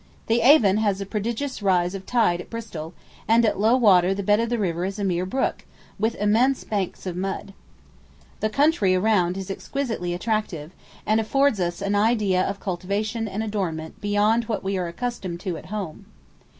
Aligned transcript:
The 0.25 0.41
Avon 0.41 0.77
has 0.77 0.99
a 0.99 1.05
prodigious 1.05 1.61
rise 1.61 1.93
of 1.93 2.07
tide 2.07 2.41
at 2.41 2.49
Bristol, 2.49 2.95
and 3.27 3.45
at 3.45 3.59
low 3.59 3.75
water 3.75 4.15
the 4.15 4.23
bed 4.23 4.39
of 4.39 4.49
the 4.49 4.57
river 4.57 4.83
is 4.83 4.97
a 4.97 5.03
mere 5.03 5.27
brook, 5.27 5.63
with 5.99 6.15
immense 6.15 6.63
banks 6.63 7.05
of 7.05 7.15
mud. 7.15 7.53
The 8.39 8.49
country 8.49 8.95
all 8.95 9.01
around 9.03 9.37
is 9.37 9.51
exquisitely 9.51 10.15
attractive, 10.15 10.71
and 11.05 11.19
affords 11.19 11.59
us 11.59 11.83
an 11.83 11.93
idea 11.93 12.41
of 12.41 12.59
cultivation 12.59 13.27
and 13.27 13.43
adornment 13.43 14.01
beyond 14.01 14.45
what 14.45 14.63
we 14.63 14.75
are 14.75 14.87
accustomed 14.87 15.39
to 15.41 15.55
at 15.55 15.67
home. 15.67 16.07